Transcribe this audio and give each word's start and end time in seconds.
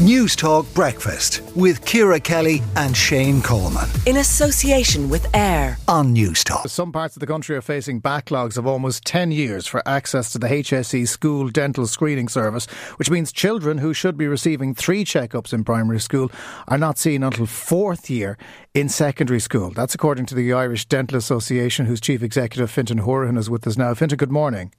News 0.00 0.34
Talk 0.34 0.64
Breakfast 0.72 1.42
with 1.54 1.84
Ciara 1.84 2.18
Kelly 2.18 2.62
and 2.74 2.96
Shane 2.96 3.42
Coleman. 3.42 3.86
In 4.06 4.16
association 4.16 5.10
with 5.10 5.26
AIR 5.36 5.76
on 5.88 6.14
News 6.14 6.42
Talk. 6.42 6.66
Some 6.68 6.90
parts 6.90 7.16
of 7.16 7.20
the 7.20 7.26
country 7.26 7.54
are 7.54 7.60
facing 7.60 8.00
backlogs 8.00 8.56
of 8.56 8.66
almost 8.66 9.04
10 9.04 9.30
years 9.30 9.66
for 9.66 9.86
access 9.86 10.32
to 10.32 10.38
the 10.38 10.46
HSE 10.46 11.06
school 11.06 11.50
dental 11.50 11.86
screening 11.86 12.28
service, 12.28 12.64
which 12.96 13.10
means 13.10 13.30
children 13.30 13.76
who 13.76 13.92
should 13.92 14.16
be 14.16 14.26
receiving 14.26 14.74
three 14.74 15.04
checkups 15.04 15.52
in 15.52 15.64
primary 15.64 16.00
school 16.00 16.32
are 16.66 16.78
not 16.78 16.96
seen 16.96 17.22
until 17.22 17.44
fourth 17.44 18.08
year 18.08 18.38
in 18.72 18.88
secondary 18.88 19.38
school. 19.38 19.68
That's 19.68 19.94
according 19.94 20.24
to 20.26 20.34
the 20.34 20.54
Irish 20.54 20.86
Dental 20.86 21.18
Association, 21.18 21.84
whose 21.84 22.00
chief 22.00 22.22
executive, 22.22 22.70
Fintan 22.70 22.98
Horan 22.98 23.36
is 23.36 23.50
with 23.50 23.66
us 23.66 23.76
now. 23.76 23.92
Fintan, 23.92 24.16
good 24.16 24.32
morning. 24.32 24.72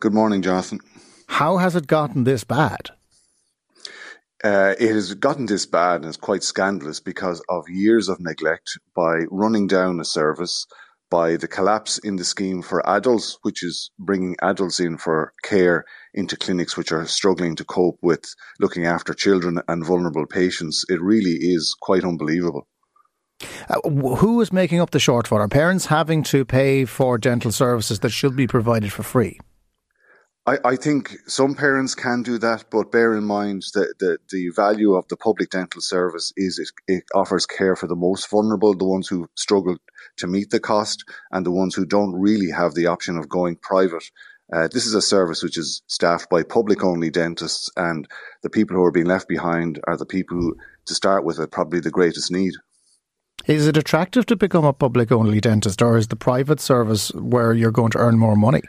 Good 0.00 0.14
morning, 0.14 0.40
Jonathan. 0.40 0.80
How 1.26 1.58
has 1.58 1.76
it 1.76 1.86
gotten 1.86 2.24
this 2.24 2.42
bad? 2.42 2.92
Uh, 4.46 4.76
it 4.78 4.92
has 4.92 5.12
gotten 5.14 5.46
this 5.46 5.66
bad 5.66 5.96
and 5.96 6.04
it's 6.04 6.16
quite 6.16 6.44
scandalous 6.44 7.00
because 7.00 7.42
of 7.48 7.68
years 7.68 8.08
of 8.08 8.20
neglect 8.20 8.78
by 8.94 9.24
running 9.28 9.66
down 9.66 9.98
a 9.98 10.04
service, 10.04 10.66
by 11.10 11.36
the 11.36 11.48
collapse 11.48 11.98
in 11.98 12.14
the 12.14 12.24
scheme 12.24 12.62
for 12.62 12.88
adults, 12.88 13.38
which 13.42 13.64
is 13.64 13.90
bringing 13.98 14.36
adults 14.42 14.78
in 14.78 14.98
for 14.98 15.32
care 15.42 15.84
into 16.14 16.36
clinics 16.36 16.76
which 16.76 16.92
are 16.92 17.04
struggling 17.06 17.56
to 17.56 17.64
cope 17.64 17.98
with 18.02 18.22
looking 18.60 18.86
after 18.86 19.12
children 19.14 19.58
and 19.66 19.84
vulnerable 19.84 20.26
patients. 20.26 20.84
It 20.88 21.02
really 21.02 21.38
is 21.40 21.74
quite 21.80 22.04
unbelievable. 22.04 22.68
Uh, 23.68 23.80
who 23.88 24.40
is 24.40 24.52
making 24.52 24.80
up 24.80 24.92
the 24.92 24.98
shortfall? 24.98 25.40
Are 25.40 25.48
parents 25.48 25.86
having 25.86 26.22
to 26.22 26.44
pay 26.44 26.84
for 26.84 27.18
dental 27.18 27.50
services 27.50 27.98
that 27.98 28.10
should 28.10 28.36
be 28.36 28.46
provided 28.46 28.92
for 28.92 29.02
free? 29.02 29.40
I, 30.46 30.58
I, 30.64 30.76
think 30.76 31.16
some 31.26 31.56
parents 31.56 31.96
can 31.96 32.22
do 32.22 32.38
that, 32.38 32.66
but 32.70 32.92
bear 32.92 33.16
in 33.16 33.24
mind 33.24 33.64
that 33.74 33.98
the, 33.98 34.18
the 34.30 34.50
value 34.50 34.94
of 34.94 35.08
the 35.08 35.16
public 35.16 35.50
dental 35.50 35.80
service 35.80 36.32
is 36.36 36.60
it, 36.60 36.70
it, 36.86 37.04
offers 37.14 37.46
care 37.46 37.74
for 37.74 37.88
the 37.88 37.96
most 37.96 38.30
vulnerable, 38.30 38.72
the 38.74 38.84
ones 38.84 39.08
who 39.08 39.28
struggle 39.34 39.76
to 40.18 40.28
meet 40.28 40.50
the 40.50 40.60
cost, 40.60 41.04
and 41.32 41.44
the 41.44 41.50
ones 41.50 41.74
who 41.74 41.84
don't 41.84 42.14
really 42.14 42.50
have 42.50 42.74
the 42.74 42.86
option 42.86 43.18
of 43.18 43.28
going 43.28 43.56
private. 43.56 44.04
Uh, 44.52 44.68
this 44.68 44.86
is 44.86 44.94
a 44.94 45.02
service 45.02 45.42
which 45.42 45.58
is 45.58 45.82
staffed 45.88 46.30
by 46.30 46.44
public 46.44 46.84
only 46.84 47.10
dentists, 47.10 47.68
and 47.76 48.06
the 48.42 48.50
people 48.50 48.76
who 48.76 48.84
are 48.84 48.92
being 48.92 49.06
left 49.06 49.26
behind 49.26 49.80
are 49.88 49.96
the 49.96 50.06
people 50.06 50.36
who, 50.36 50.56
to 50.84 50.94
start 50.94 51.24
with, 51.24 51.40
are 51.40 51.48
probably 51.48 51.80
the 51.80 51.90
greatest 51.90 52.30
need. 52.30 52.54
Is 53.46 53.66
it 53.66 53.76
attractive 53.76 54.26
to 54.26 54.36
become 54.36 54.64
a 54.64 54.72
public 54.72 55.10
only 55.10 55.40
dentist, 55.40 55.82
or 55.82 55.96
is 55.96 56.06
the 56.06 56.16
private 56.16 56.60
service 56.60 57.12
where 57.14 57.52
you're 57.52 57.72
going 57.72 57.90
to 57.90 57.98
earn 57.98 58.16
more 58.16 58.36
money? 58.36 58.62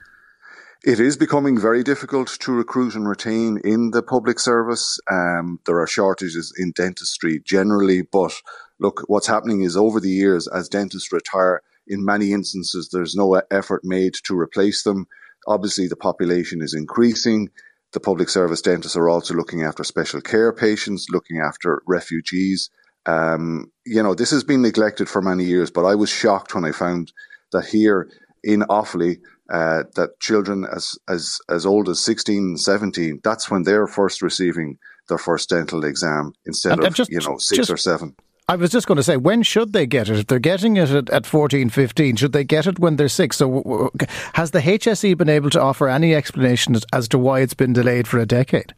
It 0.84 1.00
is 1.00 1.18
becoming 1.18 1.60
very 1.60 1.84
difficult 1.84 2.28
to 2.40 2.52
recruit 2.52 2.96
and 2.96 3.10
retain 3.10 3.60
in 3.64 3.92
the 3.92 4.04
public 4.04 4.40
service. 4.40 5.00
Um, 5.10 5.60
there 5.66 5.80
are 5.80 5.88
shortages 5.88 6.54
in 6.58 6.72
dentistry 6.72 7.42
generally, 7.44 8.04
but 8.04 8.34
look, 8.80 9.04
what's 9.08 9.28
happening 9.28 9.62
is 9.62 9.76
over 9.76 10.00
the 10.00 10.10
years, 10.10 10.48
as 10.48 10.70
dentists 10.70 11.12
retire, 11.12 11.62
in 11.88 12.06
many 12.06 12.32
instances, 12.32 12.90
there's 12.92 13.16
no 13.16 13.42
effort 13.50 13.82
made 13.84 14.14
to 14.26 14.38
replace 14.38 14.84
them. 14.84 15.08
Obviously, 15.48 15.88
the 15.88 15.96
population 15.96 16.62
is 16.62 16.74
increasing. 16.74 17.50
The 17.94 18.00
public 18.00 18.30
service 18.30 18.62
dentists 18.62 18.98
are 18.98 19.10
also 19.10 19.34
looking 19.34 19.64
after 19.64 19.84
special 19.84 20.22
care 20.22 20.52
patients, 20.54 21.08
looking 21.10 21.40
after 21.40 21.82
refugees. 21.88 22.70
Um, 23.06 23.72
you 23.86 24.04
know, 24.04 24.14
this 24.14 24.32
has 24.32 24.44
been 24.44 24.62
neglected 24.62 25.08
for 25.10 25.22
many 25.22 25.46
years, 25.46 25.72
but 25.72 25.86
I 25.86 25.96
was 25.96 26.10
shocked 26.10 26.54
when 26.54 26.66
I 26.66 26.72
found 26.72 27.14
that 27.54 27.66
here 27.66 28.10
in 28.44 28.62
Offaly, 28.62 29.20
uh, 29.50 29.84
that 29.96 30.20
children 30.20 30.66
as, 30.66 30.98
as, 31.08 31.40
as 31.50 31.66
old 31.66 31.90
as 31.90 32.00
16, 32.00 32.58
17, 32.58 33.22
that's 33.24 33.50
when 33.50 33.64
they're 33.64 33.88
first 33.88 34.22
receiving 34.22 34.78
their 35.08 35.18
first 35.18 35.50
dental 35.50 35.86
exam 35.86 36.34
instead 36.46 36.84
of, 36.84 36.94
just, 36.94 37.10
you 37.10 37.20
know, 37.20 37.38
six 37.38 37.58
just, 37.58 37.72
or 37.72 37.78
seven. 37.78 38.16
I 38.50 38.56
was 38.56 38.70
just 38.70 38.88
going 38.88 38.96
to 38.96 39.04
say, 39.04 39.18
when 39.18 39.44
should 39.44 39.74
they 39.74 39.86
get 39.86 40.10
it? 40.10 40.20
If 40.20 40.28
they're 40.28 40.40
getting 40.40 40.78
it 40.78 40.90
at, 40.90 41.10
at 41.10 41.26
14, 41.26 41.70
15, 41.70 42.16
should 42.16 42.32
they 42.32 42.46
get 42.46 42.66
it 42.66 42.80
when 42.80 42.96
they're 42.96 43.10
six? 43.10 43.38
So 43.38 43.92
has 44.34 44.52
the 44.52 44.60
HSE 44.60 45.18
been 45.18 45.28
able 45.28 45.50
to 45.50 45.62
offer 45.62 45.90
any 45.90 46.16
explanation 46.16 46.76
as 46.94 47.08
to 47.10 47.20
why 47.20 47.42
it's 47.42 47.54
been 47.54 47.74
delayed 47.74 48.08
for 48.08 48.20
a 48.20 48.26
decade? 48.26 48.74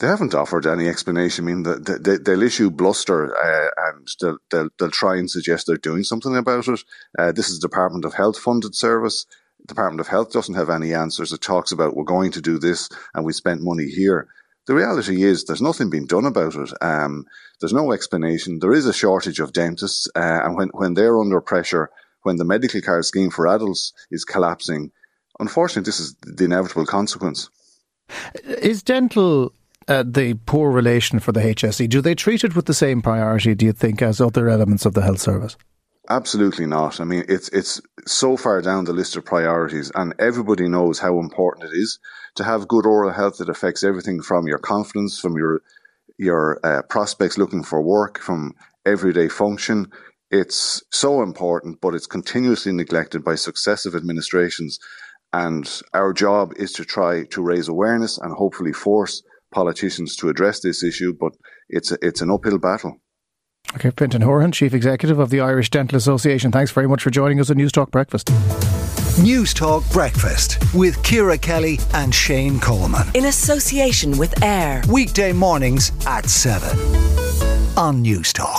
They 0.00 0.08
haven't 0.08 0.34
offered 0.34 0.66
any 0.66 0.88
explanation. 0.88 1.44
I 1.44 1.52
mean, 1.52 1.62
they, 1.62 2.18
they'll 2.18 2.42
issue 2.42 2.70
bluster 2.70 3.36
uh, 3.36 3.70
and 3.88 4.08
they'll, 4.20 4.38
they'll, 4.50 4.68
they'll, 4.78 4.90
try 4.90 5.16
and 5.16 5.30
suggest 5.30 5.66
they're 5.66 5.76
doing 5.76 6.04
something 6.04 6.36
about 6.36 6.68
it. 6.68 6.80
Uh, 7.16 7.32
this 7.32 7.48
is 7.48 7.58
a 7.58 7.60
Department 7.60 8.04
of 8.04 8.14
Health 8.14 8.38
funded 8.38 8.74
service. 8.76 9.26
Department 9.68 10.00
of 10.00 10.08
Health 10.08 10.32
doesn't 10.32 10.54
have 10.54 10.70
any 10.70 10.94
answers. 10.94 11.32
It 11.32 11.40
talks 11.40 11.70
about 11.70 11.96
we're 11.96 12.04
going 12.04 12.32
to 12.32 12.40
do 12.40 12.58
this 12.58 12.88
and 13.14 13.24
we 13.24 13.32
spent 13.32 13.62
money 13.62 13.86
here. 13.86 14.26
The 14.66 14.74
reality 14.74 15.22
is 15.22 15.44
there's 15.44 15.62
nothing 15.62 15.88
being 15.88 16.06
done 16.06 16.26
about 16.26 16.54
it. 16.54 16.70
Um, 16.82 17.24
there's 17.60 17.72
no 17.72 17.92
explanation. 17.92 18.58
There 18.58 18.72
is 18.72 18.86
a 18.86 18.92
shortage 18.92 19.40
of 19.40 19.52
dentists, 19.52 20.08
uh, 20.14 20.40
and 20.44 20.56
when, 20.56 20.68
when 20.68 20.94
they're 20.94 21.18
under 21.18 21.40
pressure, 21.40 21.90
when 22.22 22.36
the 22.36 22.44
medical 22.44 22.80
card 22.82 23.04
scheme 23.04 23.30
for 23.30 23.46
adults 23.46 23.92
is 24.10 24.24
collapsing, 24.24 24.90
unfortunately, 25.40 25.88
this 25.88 26.00
is 26.00 26.14
the 26.20 26.44
inevitable 26.44 26.84
consequence. 26.84 27.48
Is 28.44 28.82
dental 28.82 29.52
uh, 29.88 30.04
the 30.06 30.34
poor 30.44 30.70
relation 30.70 31.18
for 31.18 31.32
the 31.32 31.40
HSE? 31.40 31.88
Do 31.88 32.00
they 32.00 32.14
treat 32.14 32.44
it 32.44 32.54
with 32.54 32.66
the 32.66 32.74
same 32.74 33.00
priority, 33.00 33.54
do 33.54 33.66
you 33.66 33.72
think, 33.72 34.02
as 34.02 34.20
other 34.20 34.48
elements 34.48 34.84
of 34.84 34.94
the 34.94 35.02
health 35.02 35.20
service? 35.20 35.56
Absolutely 36.10 36.66
not. 36.66 37.00
I 37.00 37.04
mean, 37.04 37.24
it's 37.28 37.48
it's 37.50 37.82
so 38.06 38.36
far 38.38 38.62
down 38.62 38.84
the 38.84 38.94
list 38.94 39.16
of 39.16 39.26
priorities, 39.26 39.92
and 39.94 40.14
everybody 40.18 40.66
knows 40.66 40.98
how 40.98 41.18
important 41.18 41.70
it 41.70 41.76
is 41.76 41.98
to 42.36 42.44
have 42.44 42.66
good 42.66 42.86
oral 42.86 43.12
health. 43.12 43.40
It 43.40 43.50
affects 43.50 43.84
everything 43.84 44.22
from 44.22 44.46
your 44.46 44.58
confidence, 44.58 45.18
from 45.18 45.36
your 45.36 45.60
your 46.16 46.60
uh, 46.64 46.82
prospects 46.82 47.36
looking 47.36 47.62
for 47.62 47.82
work, 47.82 48.18
from 48.18 48.54
everyday 48.86 49.28
function. 49.28 49.92
It's 50.30 50.82
so 50.90 51.22
important, 51.22 51.80
but 51.82 51.94
it's 51.94 52.06
continuously 52.06 52.72
neglected 52.72 53.22
by 53.22 53.34
successive 53.34 53.94
administrations. 53.94 54.78
And 55.34 55.68
our 55.92 56.14
job 56.14 56.54
is 56.56 56.72
to 56.74 56.84
try 56.86 57.24
to 57.24 57.42
raise 57.42 57.68
awareness 57.68 58.16
and 58.16 58.32
hopefully 58.32 58.72
force 58.72 59.22
politicians 59.52 60.16
to 60.16 60.30
address 60.30 60.60
this 60.60 60.82
issue. 60.82 61.12
But 61.12 61.32
it's 61.68 61.92
a, 61.92 61.98
it's 62.00 62.22
an 62.22 62.30
uphill 62.30 62.58
battle. 62.58 62.98
Okay, 63.74 63.90
Fintan 63.90 64.22
Horan, 64.22 64.50
Chief 64.50 64.72
Executive 64.72 65.18
of 65.18 65.30
the 65.30 65.40
Irish 65.40 65.70
Dental 65.70 65.96
Association. 65.96 66.50
Thanks 66.50 66.70
very 66.70 66.88
much 66.88 67.02
for 67.02 67.10
joining 67.10 67.38
us 67.38 67.50
on 67.50 67.58
News 67.58 67.70
Talk 67.70 67.90
Breakfast. 67.90 68.30
News 69.22 69.52
Talk 69.52 69.88
Breakfast 69.90 70.58
with 70.74 71.02
Ciara 71.02 71.36
Kelly 71.36 71.78
and 71.92 72.14
Shane 72.14 72.60
Coleman. 72.60 73.06
In 73.14 73.26
association 73.26 74.16
with 74.16 74.42
AIR. 74.42 74.82
Weekday 74.88 75.32
mornings 75.32 75.92
at 76.06 76.26
7 76.26 76.78
on 77.76 78.02
News 78.02 78.32
Talk. 78.32 78.57